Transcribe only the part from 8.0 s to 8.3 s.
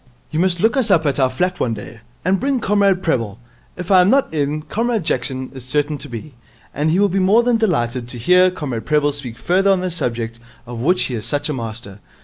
to